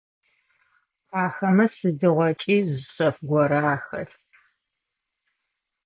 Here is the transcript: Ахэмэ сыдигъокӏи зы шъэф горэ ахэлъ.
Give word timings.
Ахэмэ 1.23 1.65
сыдигъокӏи 1.75 2.57
зы 2.69 2.77
шъэф 2.93 3.17
горэ 3.29 3.59
ахэлъ. 3.73 4.15